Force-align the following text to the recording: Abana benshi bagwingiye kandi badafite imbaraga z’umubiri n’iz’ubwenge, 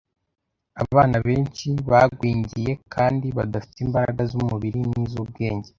Abana 0.83 1.17
benshi 1.27 1.67
bagwingiye 1.89 2.71
kandi 2.93 3.27
badafite 3.37 3.79
imbaraga 3.87 4.21
z’umubiri 4.31 4.79
n’iz’ubwenge, 4.91 5.69